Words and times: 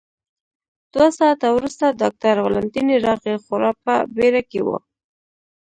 دوه 0.93 1.09
ساعته 1.17 1.47
وروسته 1.55 1.85
ډاکټر 2.01 2.35
والنتیني 2.41 2.97
راغی، 3.05 3.35
خورا 3.43 3.71
په 3.85 3.95
بېړه 4.15 4.41
کې 4.49 4.61
و. 4.65 4.69